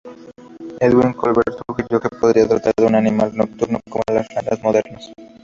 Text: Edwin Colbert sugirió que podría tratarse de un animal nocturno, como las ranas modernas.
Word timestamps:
Edwin 0.79 1.13
Colbert 1.13 1.57
sugirió 1.67 1.99
que 2.01 2.09
podría 2.09 2.47
tratarse 2.47 2.73
de 2.75 2.87
un 2.87 2.95
animal 2.95 3.33
nocturno, 3.37 3.79
como 3.87 4.01
las 4.09 4.27
ranas 4.29 4.59
modernas. 4.63 5.11